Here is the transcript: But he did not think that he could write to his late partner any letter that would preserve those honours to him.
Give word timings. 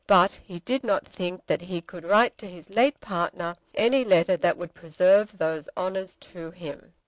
But 0.07 0.39
he 0.43 0.57
did 0.57 0.83
not 0.83 1.07
think 1.07 1.45
that 1.45 1.61
he 1.61 1.79
could 1.79 2.03
write 2.05 2.35
to 2.39 2.47
his 2.49 2.71
late 2.71 2.99
partner 3.01 3.55
any 3.75 4.03
letter 4.03 4.35
that 4.35 4.57
would 4.57 4.73
preserve 4.73 5.37
those 5.37 5.69
honours 5.77 6.15
to 6.21 6.49
him. 6.49 6.93